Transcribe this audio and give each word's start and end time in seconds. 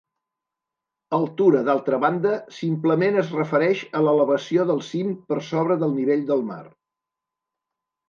"altura", 1.17 1.61
d'altra 1.67 1.99
banda, 2.05 2.31
simplement 2.61 3.21
es 3.25 3.31
refereix 3.41 3.85
a 4.01 4.03
l'elevació 4.09 4.69
del 4.73 4.85
cim 4.91 5.15
per 5.31 5.41
sobre 5.53 5.81
del 5.87 5.97
nivell 6.03 6.29
del 6.35 6.47
mar. 6.53 6.63